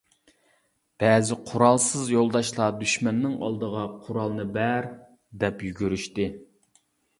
بەزى 1.03 1.37
قورالسىز 1.49 2.09
يولداشلار 2.13 2.73
دۈشمەننىڭ 2.79 3.37
ئالدىغا 3.49 3.85
«قورالنى 4.09 4.49
بەر» 4.59 4.91
دەپ 5.47 5.65
يۈگۈرۈشتى. 5.71 6.31